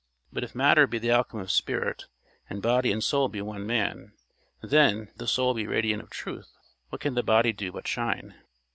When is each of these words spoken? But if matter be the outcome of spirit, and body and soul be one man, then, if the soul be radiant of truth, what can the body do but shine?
But 0.33 0.43
if 0.43 0.55
matter 0.55 0.87
be 0.87 0.97
the 0.97 1.11
outcome 1.11 1.41
of 1.41 1.51
spirit, 1.51 2.05
and 2.49 2.59
body 2.59 2.91
and 2.91 3.03
soul 3.03 3.29
be 3.29 3.39
one 3.39 3.67
man, 3.67 4.13
then, 4.63 5.09
if 5.11 5.17
the 5.17 5.27
soul 5.27 5.53
be 5.53 5.67
radiant 5.67 6.01
of 6.01 6.09
truth, 6.09 6.57
what 6.89 7.01
can 7.01 7.13
the 7.13 7.21
body 7.21 7.53
do 7.53 7.71
but 7.71 7.87
shine? 7.87 8.33